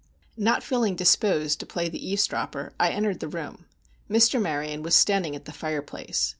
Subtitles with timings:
[0.39, 3.67] Not feeling disposed to play the eavesdropper, I entered the room.
[4.09, 4.41] Mr.
[4.41, 6.29] Maryon was standing at the fireplace.